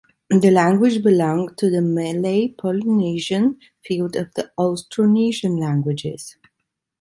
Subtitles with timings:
[0.31, 6.37] The language belong to the Malay-Polynesian field of the Austronesian languages.